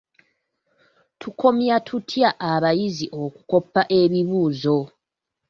[1.21, 4.77] Tukomya tutya abayizi okukoppa ebibuuzo.